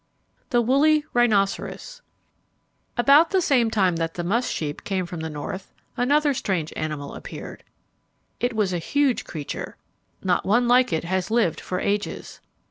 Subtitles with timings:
[0.49, 2.01] The Woolly Rhinoceros
[2.97, 7.13] About the same time that the musk sheep came from the north, another strange animal
[7.13, 7.63] appeared.
[8.39, 9.77] It was a huge creature.
[10.23, 12.41] Not one like it has lived for ages.